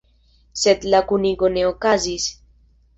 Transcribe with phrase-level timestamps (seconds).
[0.61, 2.29] Sed la kunigo ne okazis.